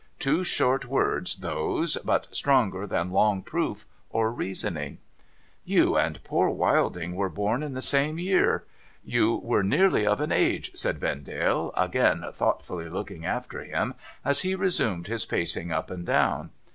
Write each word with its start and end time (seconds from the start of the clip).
Two 0.17 0.43
short 0.43 0.85
words 0.87 1.35
those, 1.35 1.95
but 2.03 2.27
stronger 2.35 2.87
than 2.87 3.11
long 3.11 3.43
proof 3.43 3.85
or 4.09 4.31
reasoning.'' 4.31 4.97
You 5.73 5.95
and 5.95 6.23
poor 6.23 6.49
Wilding 6.49 7.13
were 7.13 7.29
born 7.29 7.61
in 7.61 7.75
the 7.75 7.83
same 7.83 8.17
year. 8.17 8.63
You 9.05 9.35
were 9.43 9.61
nearly 9.61 10.07
of 10.07 10.19
an 10.19 10.31
age,' 10.31 10.71
said 10.73 10.97
Vendale, 10.99 11.71
again 11.77 12.25
thoughtfully 12.33 12.89
looking 12.89 13.27
after 13.27 13.63
him 13.63 13.93
as 14.25 14.41
he 14.41 14.55
resumed 14.55 15.05
his 15.05 15.23
pacing 15.23 15.71
up 15.71 15.91
and 15.91 16.03
down. 16.03 16.49